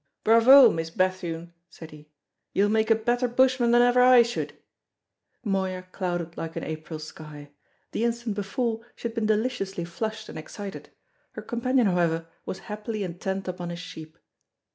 "Bravo, 0.23 0.71
Miss 0.71 0.89
Bethune!" 0.89 1.53
said 1.69 1.91
he. 1.91 2.09
"You'll 2.53 2.69
make 2.71 2.89
a 2.89 2.95
better 2.95 3.27
bushman 3.27 3.69
than 3.69 3.83
ever 3.83 4.01
I 4.01 4.23
should." 4.23 4.53
Moya 5.43 5.83
clouded 5.91 6.35
like 6.35 6.55
an 6.55 6.63
April 6.63 6.97
sky; 6.97 7.51
the 7.91 8.03
instant 8.03 8.33
before 8.33 8.81
she 8.95 9.07
had 9.09 9.13
been 9.13 9.27
deliciously 9.27 9.85
flushed 9.85 10.27
and 10.27 10.39
excited. 10.39 10.89
Her 11.33 11.43
companion, 11.43 11.85
however, 11.85 12.25
was 12.47 12.57
happily 12.65 13.03
intent 13.03 13.47
upon 13.47 13.69
his 13.69 13.77
sheep. 13.77 14.17